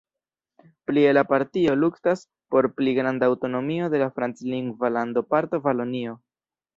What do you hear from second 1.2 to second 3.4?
partio luktas por pli granda